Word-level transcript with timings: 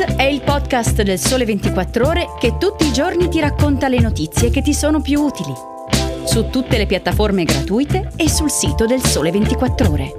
È 0.00 0.22
il 0.22 0.40
podcast 0.40 1.02
del 1.02 1.18
Sole 1.18 1.44
24 1.44 2.06
Ore 2.06 2.26
che 2.38 2.56
tutti 2.56 2.86
i 2.86 2.92
giorni 2.92 3.28
ti 3.28 3.38
racconta 3.38 3.86
le 3.86 4.00
notizie 4.00 4.48
che 4.48 4.62
ti 4.62 4.72
sono 4.72 5.02
più 5.02 5.20
utili. 5.20 5.52
Su 6.24 6.48
tutte 6.48 6.78
le 6.78 6.86
piattaforme 6.86 7.44
gratuite 7.44 8.10
e 8.16 8.30
sul 8.30 8.50
sito 8.50 8.86
del 8.86 9.02
Sole 9.02 9.30
24 9.30 9.90
Ore. 9.90 10.14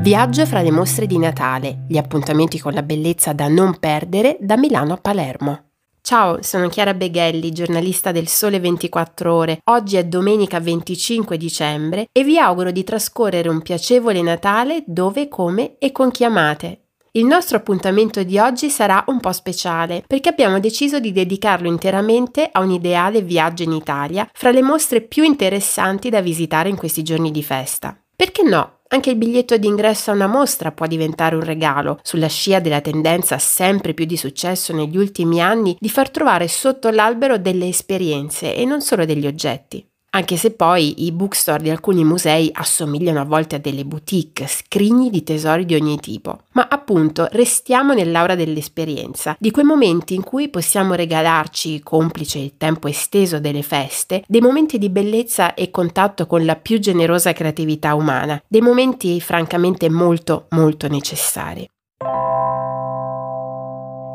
Viaggio 0.00 0.46
fra 0.46 0.62
le 0.62 0.70
mostre 0.70 1.06
di 1.06 1.18
Natale, 1.18 1.84
gli 1.88 1.98
appuntamenti 1.98 2.58
con 2.58 2.72
la 2.72 2.82
bellezza 2.82 3.34
da 3.34 3.46
non 3.48 3.78
perdere 3.78 4.38
da 4.40 4.56
Milano 4.56 4.94
a 4.94 4.96
Palermo. 4.96 5.73
Ciao, 6.06 6.42
sono 6.42 6.68
Chiara 6.68 6.92
Beghelli, 6.92 7.50
giornalista 7.50 8.12
del 8.12 8.28
Sole 8.28 8.60
24 8.60 9.34
Ore. 9.34 9.60
Oggi 9.70 9.96
è 9.96 10.04
domenica 10.04 10.60
25 10.60 11.38
dicembre 11.38 12.08
e 12.12 12.22
vi 12.22 12.38
auguro 12.38 12.70
di 12.72 12.84
trascorrere 12.84 13.48
un 13.48 13.62
piacevole 13.62 14.20
Natale 14.20 14.84
dove, 14.86 15.28
come 15.28 15.76
e 15.78 15.92
con 15.92 16.10
chi 16.10 16.22
amate. 16.24 16.88
Il 17.12 17.24
nostro 17.24 17.56
appuntamento 17.56 18.22
di 18.22 18.36
oggi 18.36 18.68
sarà 18.68 19.02
un 19.06 19.18
po' 19.18 19.32
speciale 19.32 20.04
perché 20.06 20.28
abbiamo 20.28 20.60
deciso 20.60 21.00
di 21.00 21.10
dedicarlo 21.10 21.68
interamente 21.68 22.50
a 22.52 22.60
un 22.60 22.72
ideale 22.72 23.22
viaggio 23.22 23.62
in 23.62 23.72
Italia 23.72 24.28
fra 24.30 24.50
le 24.50 24.60
mostre 24.60 25.00
più 25.00 25.22
interessanti 25.22 26.10
da 26.10 26.20
visitare 26.20 26.68
in 26.68 26.76
questi 26.76 27.02
giorni 27.02 27.30
di 27.30 27.42
festa. 27.42 27.98
Perché 28.16 28.42
no? 28.42 28.80
Anche 28.88 29.10
il 29.10 29.16
biglietto 29.16 29.56
d'ingresso 29.56 30.10
a 30.10 30.14
una 30.14 30.26
mostra 30.28 30.70
può 30.70 30.86
diventare 30.86 31.34
un 31.34 31.42
regalo, 31.42 31.98
sulla 32.02 32.28
scia 32.28 32.60
della 32.60 32.80
tendenza 32.80 33.38
sempre 33.38 33.92
più 33.92 34.04
di 34.04 34.16
successo 34.16 34.72
negli 34.72 34.96
ultimi 34.96 35.40
anni 35.40 35.76
di 35.80 35.88
far 35.88 36.10
trovare 36.10 36.46
sotto 36.46 36.90
l'albero 36.90 37.38
delle 37.38 37.66
esperienze 37.66 38.54
e 38.54 38.64
non 38.64 38.80
solo 38.82 39.04
degli 39.04 39.26
oggetti 39.26 39.84
anche 40.14 40.36
se 40.36 40.52
poi 40.52 41.04
i 41.04 41.12
bookstore 41.12 41.62
di 41.62 41.70
alcuni 41.70 42.04
musei 42.04 42.48
assomigliano 42.52 43.20
a 43.20 43.24
volte 43.24 43.56
a 43.56 43.58
delle 43.58 43.84
boutique, 43.84 44.46
scrigni 44.46 45.10
di 45.10 45.24
tesori 45.24 45.64
di 45.64 45.74
ogni 45.74 45.98
tipo. 45.98 46.38
Ma 46.52 46.68
appunto 46.70 47.28
restiamo 47.32 47.94
nell'aura 47.94 48.36
dell'esperienza, 48.36 49.36
di 49.38 49.50
quei 49.50 49.64
momenti 49.64 50.14
in 50.14 50.22
cui 50.22 50.48
possiamo 50.48 50.94
regalarci, 50.94 51.82
complice 51.82 52.38
il 52.38 52.56
tempo 52.56 52.86
esteso 52.86 53.40
delle 53.40 53.62
feste, 53.62 54.22
dei 54.28 54.40
momenti 54.40 54.78
di 54.78 54.88
bellezza 54.88 55.54
e 55.54 55.70
contatto 55.70 56.26
con 56.26 56.44
la 56.44 56.54
più 56.54 56.78
generosa 56.78 57.32
creatività 57.32 57.94
umana, 57.94 58.40
dei 58.46 58.60
momenti 58.60 59.20
francamente 59.20 59.90
molto 59.90 60.46
molto 60.50 60.88
necessari. 60.88 61.68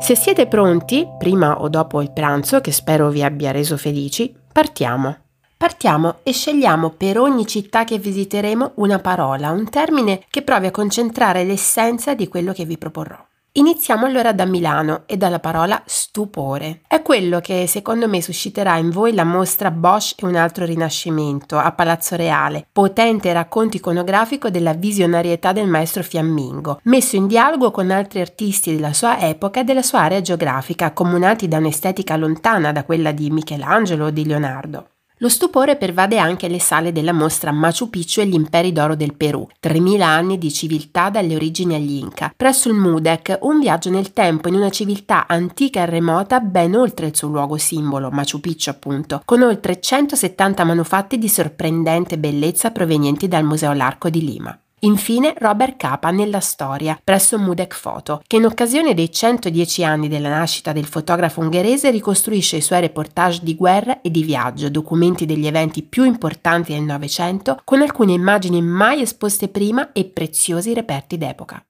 Se 0.00 0.16
siete 0.16 0.46
pronti, 0.46 1.06
prima 1.18 1.60
o 1.60 1.68
dopo 1.68 2.00
il 2.00 2.10
pranzo, 2.10 2.62
che 2.62 2.72
spero 2.72 3.10
vi 3.10 3.22
abbia 3.22 3.50
reso 3.50 3.76
felici, 3.76 4.34
partiamo. 4.50 5.28
Partiamo 5.60 6.20
e 6.22 6.32
scegliamo 6.32 6.88
per 6.88 7.18
ogni 7.18 7.46
città 7.46 7.84
che 7.84 7.98
visiteremo 7.98 8.72
una 8.76 8.98
parola, 8.98 9.50
un 9.50 9.68
termine 9.68 10.24
che 10.30 10.40
provi 10.40 10.68
a 10.68 10.70
concentrare 10.70 11.44
l'essenza 11.44 12.14
di 12.14 12.28
quello 12.28 12.54
che 12.54 12.64
vi 12.64 12.78
proporrò. 12.78 13.22
Iniziamo 13.52 14.06
allora 14.06 14.32
da 14.32 14.46
Milano 14.46 15.02
e 15.04 15.18
dalla 15.18 15.38
parola 15.38 15.82
stupore. 15.84 16.80
È 16.88 17.02
quello 17.02 17.40
che 17.40 17.66
secondo 17.66 18.08
me 18.08 18.22
susciterà 18.22 18.78
in 18.78 18.88
voi 18.88 19.12
la 19.12 19.24
mostra 19.24 19.70
Bosch 19.70 20.22
e 20.22 20.24
un 20.24 20.36
altro 20.36 20.64
rinascimento 20.64 21.58
a 21.58 21.72
Palazzo 21.72 22.16
Reale, 22.16 22.66
potente 22.72 23.30
racconto 23.30 23.76
iconografico 23.76 24.48
della 24.48 24.72
visionarietà 24.72 25.52
del 25.52 25.68
maestro 25.68 26.02
fiammingo, 26.02 26.80
messo 26.84 27.16
in 27.16 27.26
dialogo 27.26 27.70
con 27.70 27.90
altri 27.90 28.22
artisti 28.22 28.74
della 28.74 28.94
sua 28.94 29.20
epoca 29.20 29.60
e 29.60 29.64
della 29.64 29.82
sua 29.82 30.00
area 30.00 30.22
geografica, 30.22 30.86
accomunati 30.86 31.48
da 31.48 31.58
un'estetica 31.58 32.16
lontana 32.16 32.72
da 32.72 32.84
quella 32.84 33.12
di 33.12 33.28
Michelangelo 33.28 34.06
o 34.06 34.10
di 34.10 34.24
Leonardo. 34.24 34.86
Lo 35.22 35.28
stupore 35.28 35.76
pervade 35.76 36.16
anche 36.16 36.48
le 36.48 36.58
sale 36.58 36.92
della 36.92 37.12
mostra 37.12 37.52
Machu 37.52 37.90
Picchu 37.90 38.20
e 38.20 38.26
gli 38.26 38.32
imperi 38.32 38.72
d'oro 38.72 38.94
del 38.94 39.14
Perù, 39.14 39.46
3000 39.60 40.06
anni 40.06 40.38
di 40.38 40.50
civiltà 40.50 41.10
dalle 41.10 41.34
origini 41.34 41.74
agli 41.74 41.98
Inca. 41.98 42.32
Presso 42.34 42.70
il 42.70 42.74
Mudec, 42.74 43.36
un 43.42 43.60
viaggio 43.60 43.90
nel 43.90 44.14
tempo 44.14 44.48
in 44.48 44.54
una 44.54 44.70
civiltà 44.70 45.26
antica 45.26 45.82
e 45.82 45.86
remota 45.86 46.40
ben 46.40 46.74
oltre 46.74 47.08
il 47.08 47.16
suo 47.16 47.28
luogo 47.28 47.58
simbolo, 47.58 48.08
Machu 48.08 48.40
Picchu 48.40 48.70
appunto, 48.70 49.20
con 49.26 49.42
oltre 49.42 49.78
170 49.78 50.64
manufatti 50.64 51.18
di 51.18 51.28
sorprendente 51.28 52.16
bellezza 52.16 52.70
provenienti 52.70 53.28
dal 53.28 53.44
Museo 53.44 53.74
L'Arco 53.74 54.08
di 54.08 54.24
Lima. 54.24 54.58
Infine 54.82 55.34
Robert 55.36 55.76
Capa 55.76 56.10
nella 56.10 56.40
storia, 56.40 56.98
presso 57.04 57.38
Mudec 57.38 57.78
Photo, 57.78 58.22
che 58.26 58.36
in 58.36 58.46
occasione 58.46 58.94
dei 58.94 59.12
110 59.12 59.84
anni 59.84 60.08
della 60.08 60.30
nascita 60.30 60.72
del 60.72 60.86
fotografo 60.86 61.40
ungherese 61.40 61.90
ricostruisce 61.90 62.56
i 62.56 62.62
suoi 62.62 62.80
reportage 62.80 63.40
di 63.42 63.54
guerra 63.56 64.00
e 64.00 64.10
di 64.10 64.22
viaggio, 64.22 64.70
documenti 64.70 65.26
degli 65.26 65.46
eventi 65.46 65.82
più 65.82 66.04
importanti 66.04 66.72
del 66.72 66.84
Novecento, 66.84 67.60
con 67.62 67.82
alcune 67.82 68.12
immagini 68.12 68.62
mai 68.62 69.02
esposte 69.02 69.48
prima 69.48 69.92
e 69.92 70.06
preziosi 70.06 70.72
reperti 70.72 71.18
d'epoca. 71.18 71.62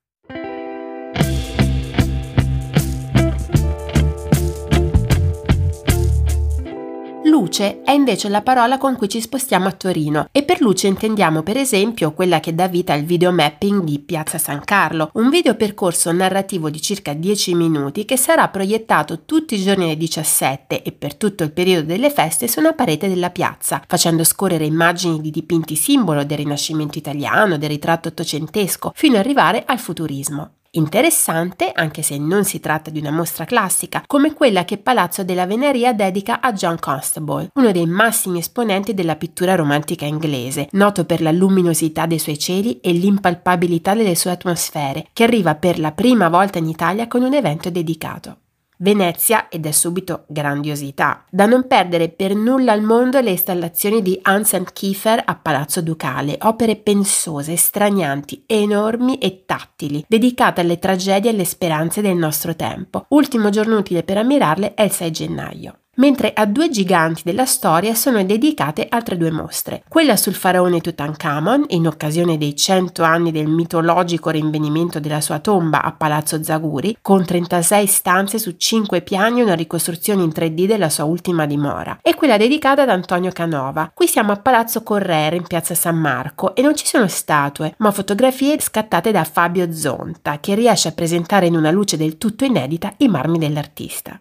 Luce 7.30 7.82
è 7.82 7.92
invece 7.92 8.28
la 8.28 8.42
parola 8.42 8.76
con 8.76 8.96
cui 8.96 9.08
ci 9.08 9.20
spostiamo 9.20 9.68
a 9.68 9.72
Torino 9.72 10.26
e 10.32 10.42
per 10.42 10.60
luce 10.60 10.88
intendiamo 10.88 11.44
per 11.44 11.56
esempio 11.56 12.12
quella 12.12 12.40
che 12.40 12.56
dà 12.56 12.66
vita 12.66 12.92
al 12.92 13.04
videomapping 13.04 13.84
di 13.84 14.00
Piazza 14.00 14.36
San 14.36 14.64
Carlo, 14.64 15.10
un 15.12 15.30
video 15.30 15.54
percorso 15.54 16.10
narrativo 16.10 16.70
di 16.70 16.82
circa 16.82 17.12
10 17.12 17.54
minuti 17.54 18.04
che 18.04 18.16
sarà 18.16 18.48
proiettato 18.48 19.20
tutti 19.26 19.54
i 19.54 19.62
giorni 19.62 19.84
alle 19.84 19.96
17 19.96 20.82
e 20.82 20.90
per 20.90 21.14
tutto 21.14 21.44
il 21.44 21.52
periodo 21.52 21.86
delle 21.86 22.10
feste 22.10 22.48
su 22.48 22.58
una 22.58 22.72
parete 22.72 23.08
della 23.08 23.30
piazza, 23.30 23.80
facendo 23.86 24.24
scorrere 24.24 24.64
immagini 24.64 25.20
di 25.20 25.30
dipinti 25.30 25.76
simbolo 25.76 26.24
del 26.24 26.38
Rinascimento 26.38 26.98
italiano, 26.98 27.58
del 27.58 27.68
ritratto 27.70 28.08
ottocentesco, 28.08 28.90
fino 28.92 29.14
ad 29.14 29.20
arrivare 29.20 29.62
al 29.64 29.78
futurismo. 29.78 30.54
Interessante, 30.72 31.72
anche 31.74 32.00
se 32.02 32.16
non 32.16 32.44
si 32.44 32.60
tratta 32.60 32.92
di 32.92 33.00
una 33.00 33.10
mostra 33.10 33.44
classica, 33.44 34.04
come 34.06 34.34
quella 34.34 34.64
che 34.64 34.78
Palazzo 34.78 35.24
della 35.24 35.44
Veneria 35.44 35.92
dedica 35.92 36.40
a 36.40 36.52
John 36.52 36.78
Constable, 36.78 37.50
uno 37.54 37.72
dei 37.72 37.86
massimi 37.86 38.38
esponenti 38.38 38.94
della 38.94 39.16
pittura 39.16 39.56
romantica 39.56 40.04
inglese, 40.04 40.68
noto 40.72 41.04
per 41.06 41.22
la 41.22 41.32
luminosità 41.32 42.06
dei 42.06 42.20
suoi 42.20 42.38
cieli 42.38 42.78
e 42.78 42.92
l'impalpabilità 42.92 43.94
delle 43.94 44.14
sue 44.14 44.30
atmosfere, 44.30 45.08
che 45.12 45.24
arriva 45.24 45.56
per 45.56 45.80
la 45.80 45.90
prima 45.90 46.28
volta 46.28 46.58
in 46.58 46.68
Italia 46.68 47.08
con 47.08 47.24
un 47.24 47.34
evento 47.34 47.68
dedicato. 47.68 48.36
Venezia 48.82 49.48
ed 49.50 49.66
è 49.66 49.72
subito 49.72 50.24
grandiosità. 50.26 51.24
Da 51.30 51.44
non 51.44 51.66
perdere 51.66 52.08
per 52.08 52.34
nulla 52.34 52.72
al 52.72 52.82
mondo 52.82 53.20
le 53.20 53.30
installazioni 53.30 54.00
di 54.00 54.18
Hans 54.22 54.58
Kiefer 54.72 55.22
a 55.24 55.34
Palazzo 55.34 55.82
Ducale, 55.82 56.38
opere 56.40 56.76
pensose, 56.76 57.56
stranianti, 57.56 58.44
enormi 58.46 59.18
e 59.18 59.44
tattili, 59.44 60.02
dedicate 60.08 60.62
alle 60.62 60.78
tragedie 60.78 61.30
e 61.30 61.34
alle 61.34 61.44
speranze 61.44 62.00
del 62.00 62.16
nostro 62.16 62.56
tempo. 62.56 63.04
Ultimo 63.08 63.50
giorno 63.50 63.76
utile 63.76 64.02
per 64.02 64.16
ammirarle 64.16 64.72
è 64.72 64.82
il 64.82 64.92
6 64.92 65.10
gennaio 65.10 65.74
mentre 66.00 66.32
a 66.34 66.46
due 66.46 66.70
giganti 66.70 67.22
della 67.24 67.44
storia 67.44 67.94
sono 67.94 68.22
dedicate 68.24 68.86
altre 68.88 69.16
due 69.16 69.30
mostre. 69.30 69.82
Quella 69.86 70.16
sul 70.16 70.34
faraone 70.34 70.80
Tutankhamon, 70.80 71.66
in 71.68 71.86
occasione 71.86 72.38
dei 72.38 72.56
100 72.56 73.02
anni 73.02 73.30
del 73.30 73.46
mitologico 73.46 74.30
rinvenimento 74.30 74.98
della 74.98 75.20
sua 75.20 75.38
tomba 75.38 75.82
a 75.82 75.92
Palazzo 75.92 76.42
Zaguri, 76.42 76.96
con 77.02 77.24
36 77.24 77.86
stanze 77.86 78.38
su 78.38 78.56
5 78.56 79.02
piani 79.02 79.40
e 79.40 79.42
una 79.44 79.54
ricostruzione 79.54 80.22
in 80.22 80.30
3D 80.30 80.64
della 80.64 80.88
sua 80.88 81.04
ultima 81.04 81.44
dimora, 81.44 81.98
e 82.02 82.14
quella 82.14 82.38
dedicata 82.38 82.82
ad 82.82 82.88
Antonio 82.88 83.30
Canova. 83.30 83.90
Qui 83.92 84.06
siamo 84.06 84.32
a 84.32 84.36
Palazzo 84.36 84.82
Correre 84.82 85.36
in 85.36 85.46
piazza 85.46 85.74
San 85.74 85.98
Marco 85.98 86.54
e 86.54 86.62
non 86.62 86.74
ci 86.74 86.86
sono 86.86 87.08
statue, 87.08 87.74
ma 87.78 87.90
fotografie 87.90 88.58
scattate 88.58 89.12
da 89.12 89.24
Fabio 89.24 89.70
Zonta, 89.74 90.40
che 90.40 90.54
riesce 90.54 90.88
a 90.88 90.92
presentare 90.92 91.46
in 91.46 91.56
una 91.56 91.70
luce 91.70 91.98
del 91.98 92.16
tutto 92.16 92.46
inedita 92.46 92.94
i 92.98 93.08
marmi 93.08 93.38
dell'artista. 93.38 94.18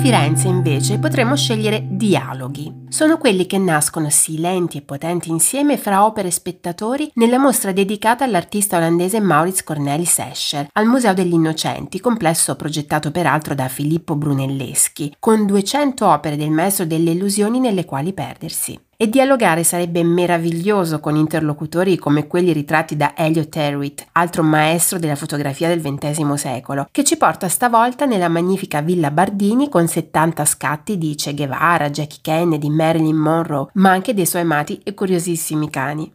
Firenze 0.00 0.48
invece 0.48 0.98
potremmo 0.98 1.36
scegliere 1.36 1.84
dialoghi. 1.86 2.86
Sono 2.88 3.18
quelli 3.18 3.44
che 3.44 3.58
nascono 3.58 4.08
silenti 4.08 4.78
e 4.78 4.82
potenti 4.82 5.28
insieme 5.28 5.76
fra 5.76 6.06
opere 6.06 6.28
e 6.28 6.30
spettatori 6.30 7.10
nella 7.16 7.38
mostra 7.38 7.70
dedicata 7.70 8.24
all'artista 8.24 8.78
olandese 8.78 9.20
Maurits 9.20 9.62
Cornelis 9.62 10.18
Escher 10.18 10.68
al 10.72 10.86
Museo 10.86 11.12
degli 11.12 11.34
Innocenti, 11.34 12.00
complesso 12.00 12.56
progettato 12.56 13.10
peraltro 13.10 13.54
da 13.54 13.68
Filippo 13.68 14.16
Brunelleschi, 14.16 15.16
con 15.18 15.44
200 15.44 16.08
opere 16.08 16.36
del 16.36 16.50
maestro 16.50 16.86
delle 16.86 17.10
illusioni 17.10 17.60
nelle 17.60 17.84
quali 17.84 18.14
perdersi 18.14 18.88
e 19.02 19.08
dialogare 19.08 19.64
sarebbe 19.64 20.04
meraviglioso 20.04 21.00
con 21.00 21.16
interlocutori 21.16 21.96
come 21.96 22.26
quelli 22.26 22.52
ritratti 22.52 22.98
da 22.98 23.16
Elliot 23.16 23.56
Erwitt, 23.56 24.06
altro 24.12 24.42
maestro 24.42 24.98
della 24.98 25.16
fotografia 25.16 25.68
del 25.68 25.80
XX 25.80 26.34
secolo, 26.34 26.86
che 26.90 27.02
ci 27.02 27.16
porta 27.16 27.48
stavolta 27.48 28.04
nella 28.04 28.28
magnifica 28.28 28.82
Villa 28.82 29.10
Bardini 29.10 29.70
con 29.70 29.88
70 29.88 30.44
scatti 30.44 30.98
di 30.98 31.14
Che 31.14 31.32
Guevara, 31.32 31.88
Jackie 31.88 32.18
Kennedy, 32.20 32.68
Marilyn 32.68 33.16
Monroe, 33.16 33.68
ma 33.72 33.88
anche 33.88 34.12
dei 34.12 34.26
suoi 34.26 34.42
amati 34.42 34.78
e 34.84 34.92
curiosissimi 34.92 35.70
cani. 35.70 36.12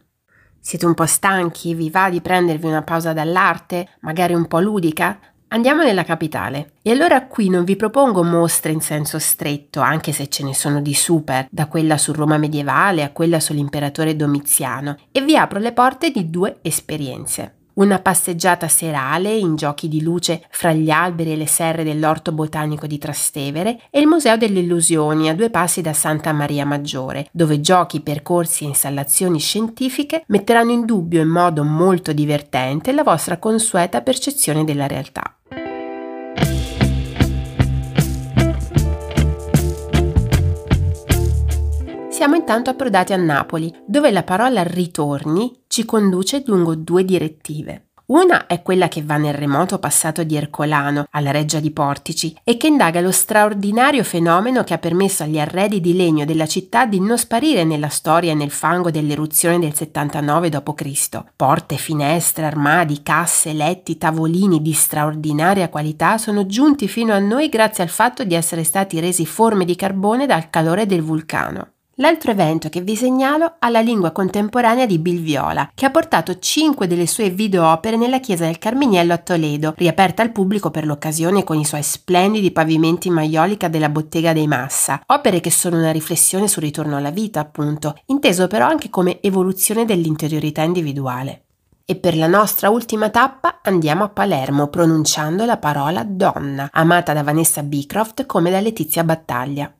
Siete 0.60 0.86
un 0.86 0.94
po' 0.94 1.06
stanchi? 1.06 1.74
Vi 1.74 1.90
va 1.90 2.08
di 2.08 2.20
prendervi 2.20 2.66
una 2.66 2.82
pausa 2.82 3.12
dall'arte, 3.12 3.88
magari 4.02 4.34
un 4.34 4.46
po' 4.46 4.60
ludica? 4.60 5.18
Andiamo 5.48 5.82
nella 5.82 6.04
capitale. 6.04 6.72
E 6.82 6.90
allora 6.90 7.26
qui 7.26 7.48
non 7.48 7.64
vi 7.64 7.76
propongo 7.76 8.24
mostre 8.24 8.72
in 8.72 8.80
senso 8.80 9.18
stretto, 9.18 9.80
anche 9.80 10.12
se 10.12 10.28
ce 10.28 10.42
ne 10.42 10.54
sono 10.54 10.80
di 10.80 10.94
super, 10.94 11.46
da 11.50 11.66
quella 11.66 11.96
su 11.98 12.12
Roma 12.12 12.36
medievale 12.36 13.04
a 13.04 13.10
quella 13.10 13.38
sull'imperatore 13.38 14.16
Domiziano, 14.16 14.96
e 15.12 15.20
vi 15.20 15.36
apro 15.36 15.58
le 15.58 15.72
porte 15.72 16.10
di 16.10 16.30
due 16.30 16.58
esperienze 16.62 17.56
una 17.76 17.98
passeggiata 17.98 18.68
serale 18.68 19.34
in 19.34 19.56
giochi 19.56 19.88
di 19.88 20.02
luce 20.02 20.44
fra 20.50 20.72
gli 20.72 20.90
alberi 20.90 21.32
e 21.32 21.36
le 21.36 21.46
serre 21.46 21.84
dell'orto 21.84 22.32
botanico 22.32 22.86
di 22.86 22.98
Trastevere 22.98 23.80
e 23.90 24.00
il 24.00 24.06
Museo 24.06 24.36
delle 24.36 24.60
Illusioni 24.60 25.28
a 25.28 25.34
due 25.34 25.50
passi 25.50 25.80
da 25.80 25.92
Santa 25.92 26.32
Maria 26.32 26.64
Maggiore, 26.64 27.28
dove 27.32 27.60
giochi, 27.60 28.00
percorsi 28.00 28.64
e 28.64 28.68
installazioni 28.68 29.38
scientifiche 29.38 30.24
metteranno 30.28 30.72
in 30.72 30.86
dubbio 30.86 31.20
in 31.20 31.28
modo 31.28 31.64
molto 31.64 32.12
divertente 32.12 32.92
la 32.92 33.02
vostra 33.02 33.38
consueta 33.38 34.00
percezione 34.00 34.64
della 34.64 34.86
realtà. 34.86 35.35
Siamo 42.16 42.34
intanto 42.34 42.70
approdati 42.70 43.12
a 43.12 43.18
Napoli, 43.18 43.70
dove 43.84 44.10
la 44.10 44.22
parola 44.22 44.62
ritorni 44.62 45.64
ci 45.68 45.84
conduce 45.84 46.42
lungo 46.46 46.74
due 46.74 47.04
direttive. 47.04 47.88
Una 48.06 48.46
è 48.46 48.62
quella 48.62 48.88
che 48.88 49.02
va 49.02 49.18
nel 49.18 49.34
remoto 49.34 49.78
passato 49.78 50.24
di 50.24 50.34
Ercolano, 50.34 51.04
alla 51.10 51.30
Reggia 51.30 51.60
di 51.60 51.70
Portici, 51.72 52.34
e 52.42 52.56
che 52.56 52.68
indaga 52.68 53.02
lo 53.02 53.10
straordinario 53.10 54.02
fenomeno 54.02 54.64
che 54.64 54.72
ha 54.72 54.78
permesso 54.78 55.24
agli 55.24 55.38
arredi 55.38 55.82
di 55.82 55.94
legno 55.94 56.24
della 56.24 56.46
città 56.46 56.86
di 56.86 57.00
non 57.00 57.18
sparire 57.18 57.64
nella 57.64 57.90
storia 57.90 58.32
e 58.32 58.34
nel 58.34 58.50
fango 58.50 58.90
dell'eruzione 58.90 59.58
del 59.58 59.74
79 59.74 60.48
d.C. 60.48 61.22
Porte, 61.36 61.76
finestre, 61.76 62.46
armadi, 62.46 63.02
casse, 63.02 63.52
letti, 63.52 63.98
tavolini 63.98 64.62
di 64.62 64.72
straordinaria 64.72 65.68
qualità 65.68 66.16
sono 66.16 66.46
giunti 66.46 66.88
fino 66.88 67.12
a 67.12 67.18
noi 67.18 67.50
grazie 67.50 67.82
al 67.84 67.90
fatto 67.90 68.24
di 68.24 68.34
essere 68.34 68.64
stati 68.64 69.00
resi 69.00 69.26
forme 69.26 69.66
di 69.66 69.76
carbone 69.76 70.24
dal 70.24 70.48
calore 70.48 70.86
del 70.86 71.02
vulcano. 71.02 71.72
L'altro 71.98 72.30
evento 72.30 72.68
che 72.68 72.82
vi 72.82 72.94
segnalo 72.94 73.54
ha 73.58 73.70
la 73.70 73.80
lingua 73.80 74.10
contemporanea 74.10 74.84
di 74.84 74.98
Bill 74.98 75.22
Viola, 75.22 75.70
che 75.74 75.86
ha 75.86 75.90
portato 75.90 76.38
cinque 76.38 76.86
delle 76.86 77.06
sue 77.06 77.30
videoopere 77.30 77.96
nella 77.96 78.20
chiesa 78.20 78.44
del 78.44 78.58
Carminiello 78.58 79.14
a 79.14 79.18
Toledo, 79.18 79.72
riaperta 79.78 80.20
al 80.20 80.30
pubblico 80.30 80.70
per 80.70 80.84
l'occasione 80.84 81.42
con 81.42 81.58
i 81.58 81.64
suoi 81.64 81.82
splendidi 81.82 82.50
pavimenti 82.50 83.08
in 83.08 83.14
maiolica 83.14 83.68
della 83.68 83.88
bottega 83.88 84.34
dei 84.34 84.46
Massa. 84.46 85.00
Opere 85.06 85.40
che 85.40 85.50
sono 85.50 85.78
una 85.78 85.90
riflessione 85.90 86.48
sul 86.48 86.64
ritorno 86.64 86.98
alla 86.98 87.08
vita, 87.08 87.40
appunto, 87.40 87.98
inteso 88.06 88.46
però 88.46 88.66
anche 88.66 88.90
come 88.90 89.22
evoluzione 89.22 89.86
dell'interiorità 89.86 90.60
individuale. 90.60 91.44
E 91.86 91.96
per 91.96 92.14
la 92.14 92.26
nostra 92.26 92.68
ultima 92.68 93.08
tappa 93.08 93.60
andiamo 93.62 94.04
a 94.04 94.10
Palermo 94.10 94.66
pronunciando 94.66 95.46
la 95.46 95.56
parola 95.56 96.04
donna, 96.06 96.68
amata 96.72 97.14
da 97.14 97.22
Vanessa 97.22 97.62
Beecroft 97.62 98.26
come 98.26 98.50
da 98.50 98.60
Letizia 98.60 99.02
Battaglia. 99.02 99.72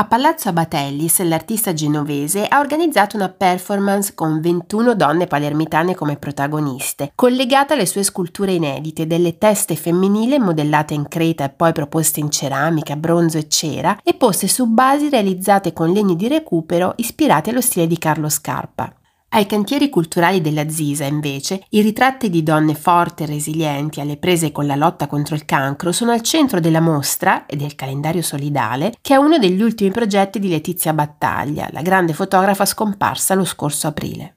A 0.00 0.04
Palazzo 0.04 0.48
Abatellis 0.48 1.20
l'artista 1.24 1.72
genovese 1.72 2.46
ha 2.46 2.60
organizzato 2.60 3.16
una 3.16 3.28
performance 3.28 4.14
con 4.14 4.40
21 4.40 4.94
donne 4.94 5.26
palermitane 5.26 5.96
come 5.96 6.16
protagoniste, 6.16 7.10
collegata 7.16 7.74
alle 7.74 7.84
sue 7.84 8.04
sculture 8.04 8.52
inedite 8.52 9.08
delle 9.08 9.38
teste 9.38 9.74
femminili 9.74 10.38
modellate 10.38 10.94
in 10.94 11.08
creta 11.08 11.46
e 11.46 11.48
poi 11.48 11.72
proposte 11.72 12.20
in 12.20 12.30
ceramica, 12.30 12.94
bronzo 12.94 13.38
e 13.38 13.48
cera 13.48 13.98
e 14.04 14.14
poste 14.14 14.46
su 14.46 14.68
basi 14.68 15.08
realizzate 15.08 15.72
con 15.72 15.90
legni 15.90 16.14
di 16.14 16.28
recupero 16.28 16.92
ispirate 16.98 17.50
allo 17.50 17.60
stile 17.60 17.88
di 17.88 17.98
Carlo 17.98 18.28
Scarpa. 18.28 18.97
Ai 19.30 19.44
cantieri 19.44 19.90
culturali 19.90 20.40
della 20.40 20.70
Zisa, 20.70 21.04
invece, 21.04 21.62
i 21.70 21.82
ritratti 21.82 22.30
di 22.30 22.42
donne 22.42 22.74
forti 22.74 23.24
e 23.24 23.26
resilienti 23.26 24.00
alle 24.00 24.16
prese 24.16 24.52
con 24.52 24.66
la 24.66 24.74
lotta 24.74 25.06
contro 25.06 25.34
il 25.34 25.44
cancro 25.44 25.92
sono 25.92 26.12
al 26.12 26.22
centro 26.22 26.60
della 26.60 26.80
mostra 26.80 27.44
e 27.44 27.54
del 27.54 27.74
calendario 27.74 28.22
solidale, 28.22 28.94
che 29.02 29.12
è 29.12 29.16
uno 29.18 29.36
degli 29.36 29.60
ultimi 29.60 29.90
progetti 29.90 30.38
di 30.38 30.48
Letizia 30.48 30.94
Battaglia, 30.94 31.68
la 31.72 31.82
grande 31.82 32.14
fotografa 32.14 32.64
scomparsa 32.64 33.34
lo 33.34 33.44
scorso 33.44 33.86
aprile. 33.86 34.36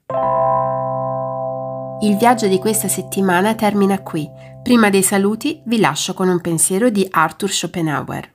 Il 2.02 2.16
viaggio 2.18 2.46
di 2.46 2.58
questa 2.58 2.88
settimana 2.88 3.54
termina 3.54 4.02
qui. 4.02 4.28
Prima 4.62 4.90
dei 4.90 5.02
saluti 5.02 5.62
vi 5.64 5.78
lascio 5.80 6.12
con 6.12 6.28
un 6.28 6.40
pensiero 6.40 6.90
di 6.90 7.06
Arthur 7.10 7.50
Schopenhauer. 7.50 8.31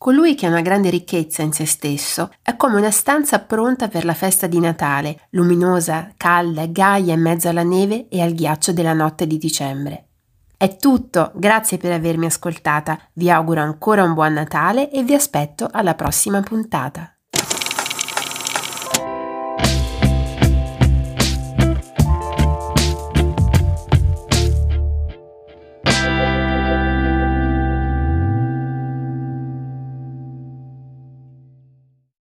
Colui 0.00 0.34
che 0.34 0.46
ha 0.46 0.48
una 0.48 0.62
grande 0.62 0.88
ricchezza 0.88 1.42
in 1.42 1.52
se 1.52 1.66
stesso 1.66 2.30
è 2.40 2.56
come 2.56 2.76
una 2.76 2.90
stanza 2.90 3.38
pronta 3.40 3.88
per 3.88 4.06
la 4.06 4.14
festa 4.14 4.46
di 4.46 4.58
Natale, 4.58 5.26
luminosa, 5.32 6.14
calda 6.16 6.62
e 6.62 6.72
gaia 6.72 7.12
in 7.12 7.20
mezzo 7.20 7.50
alla 7.50 7.64
neve 7.64 8.08
e 8.08 8.22
al 8.22 8.32
ghiaccio 8.32 8.72
della 8.72 8.94
notte 8.94 9.26
di 9.26 9.36
dicembre. 9.36 10.06
È 10.56 10.74
tutto, 10.76 11.32
grazie 11.34 11.76
per 11.76 11.92
avermi 11.92 12.24
ascoltata, 12.24 12.98
vi 13.12 13.30
auguro 13.30 13.60
ancora 13.60 14.02
un 14.02 14.14
buon 14.14 14.32
Natale 14.32 14.90
e 14.90 15.02
vi 15.02 15.12
aspetto 15.12 15.68
alla 15.70 15.94
prossima 15.94 16.40
puntata. 16.40 17.19